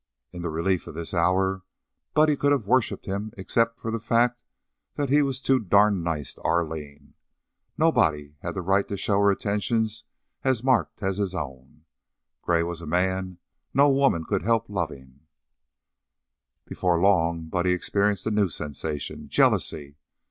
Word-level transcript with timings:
In 0.33 0.41
the 0.41 0.49
relief 0.49 0.87
of 0.87 0.95
this 0.95 1.13
hour, 1.13 1.61
Buddy 2.15 2.35
could 2.35 2.51
have 2.51 2.65
worshiped 2.65 3.05
him 3.05 3.31
except 3.37 3.79
for 3.79 3.91
the 3.91 3.99
fact 3.99 4.43
that 4.95 5.09
he 5.09 5.21
was 5.21 5.39
too 5.39 5.59
darned 5.59 6.03
nice 6.03 6.33
to 6.33 6.41
Arline 6.41 7.13
nobody 7.77 8.33
had 8.39 8.55
the 8.55 8.63
right 8.63 8.87
to 8.87 8.97
show 8.97 9.19
her 9.19 9.29
attentions 9.29 10.05
as 10.43 10.63
marked 10.63 11.03
as 11.03 11.17
his 11.17 11.35
own 11.35 11.83
Gray 12.41 12.63
was 12.63 12.81
a 12.81 12.87
man 12.87 13.37
no 13.75 13.91
woman 13.91 14.25
could 14.25 14.41
help 14.41 14.67
loving 14.69 15.19
Before 16.65 16.99
long 16.99 17.43
Buddy 17.47 17.69
experienced 17.71 18.25
a 18.25 18.31
new 18.31 18.49
sensation 18.49 19.29
jealousy. 19.29 19.97